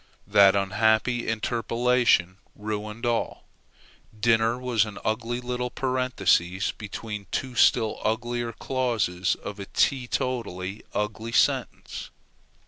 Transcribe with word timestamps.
That 0.25 0.55
unhappy 0.55 1.27
interpolation 1.27 2.37
ruined 2.55 3.05
all. 3.05 3.43
Dinner 4.19 4.57
was 4.57 4.83
an 4.83 4.97
ugly 5.05 5.39
little 5.39 5.69
parenthesis 5.69 6.71
between 6.71 7.27
two 7.29 7.53
still 7.53 7.99
uglier 8.03 8.51
clauses 8.51 9.35
of 9.35 9.59
a 9.59 9.67
tee 9.67 10.07
totally 10.07 10.81
ugly 10.93 11.33
sentence. 11.33 12.09